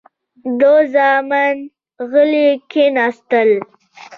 [0.59, 1.55] دوه زامن
[2.11, 3.49] غلي کېناستل.